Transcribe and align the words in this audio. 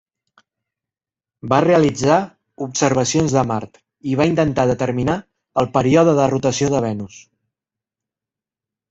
Va 1.51 1.57
realitzar 1.65 2.15
observacions 2.67 3.35
de 3.35 3.43
Mart 3.51 3.77
i 4.13 4.17
va 4.21 4.27
intentar 4.31 4.65
determinar 4.71 5.19
el 5.63 5.69
període 5.77 6.17
de 6.21 6.27
rotació 6.33 6.71
de 6.77 6.81
Venus. 6.87 7.21